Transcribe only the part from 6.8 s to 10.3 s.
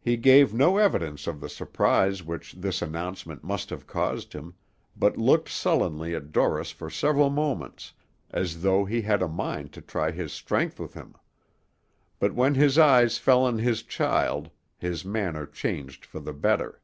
several moments, as though he had a mind to try